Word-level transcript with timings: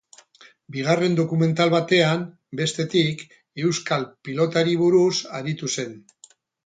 Bigarren 0.75 1.17
dokumental 1.19 1.73
batean, 1.73 2.23
bestetik, 2.61 3.21
euskal 3.67 4.07
pilotari 4.29 4.75
buruz 4.85 5.15
aritu 5.43 5.71
zen. 5.77 5.95